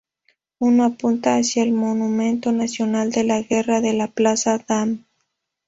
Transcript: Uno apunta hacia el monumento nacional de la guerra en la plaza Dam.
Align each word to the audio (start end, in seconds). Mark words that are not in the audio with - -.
Uno 0.57 0.85
apunta 0.85 1.35
hacia 1.35 1.61
el 1.61 1.73
monumento 1.73 2.51
nacional 2.51 3.11
de 3.11 3.23
la 3.23 3.43
guerra 3.43 3.77
en 3.77 3.99
la 3.99 4.07
plaza 4.07 4.57
Dam. 4.57 5.05